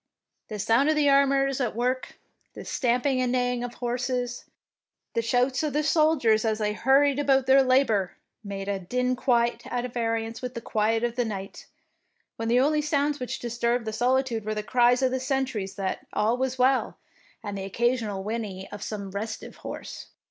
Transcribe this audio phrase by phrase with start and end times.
[0.47, 2.17] The sound of the armourers at work,
[2.55, 4.45] the stamping and neighing of horses,
[5.13, 9.61] the shouts of the soldiers as they hurried about their labour, made a din quite
[9.67, 11.67] at variance with the quiet of the night,
[12.35, 15.75] when the only sounds which disturbed the soli tude were the cries of the sentries
[15.75, 16.97] that all was well,
[17.43, 20.07] and the occasional whinny of some restive horse.